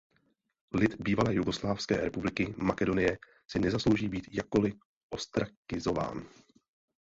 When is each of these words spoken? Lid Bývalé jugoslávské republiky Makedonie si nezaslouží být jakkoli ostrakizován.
Lid 0.75 0.95
Bývalé 0.99 1.33
jugoslávské 1.35 1.97
republiky 1.97 2.55
Makedonie 2.57 3.17
si 3.51 3.59
nezaslouží 3.59 4.09
být 4.09 4.27
jakkoli 4.33 4.73
ostrakizován. 5.09 6.25